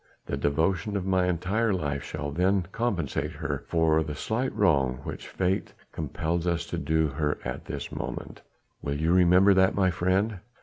The 0.25 0.35
devotion 0.35 0.97
of 0.97 1.05
my 1.05 1.27
entire 1.27 1.71
life 1.71 2.01
shall 2.03 2.31
then 2.31 2.65
compensate 2.71 3.33
her 3.33 3.63
for 3.67 4.01
the 4.01 4.15
slight 4.15 4.51
wrong 4.55 5.01
which 5.03 5.27
fate 5.27 5.73
compels 5.91 6.47
us 6.47 6.65
to 6.71 6.79
do 6.79 7.09
her 7.09 7.37
at 7.45 7.65
this 7.65 7.91
moment. 7.91 8.41
Will 8.81 8.99
you 8.99 9.13
remember 9.13 9.53
that, 9.53 9.75
my 9.75 9.91
friend?" 9.91 10.39